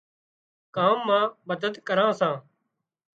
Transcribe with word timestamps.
ڪام 0.75 0.97
مان 1.07 1.25
مدد 1.49 1.73
ڪران 1.87 2.11
سان 2.19 2.33